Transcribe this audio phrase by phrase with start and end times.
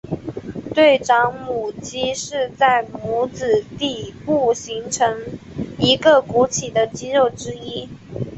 [0.73, 5.21] 对掌拇肌是在拇指底部形成
[5.77, 7.87] 一个鼓起的肌肉之一。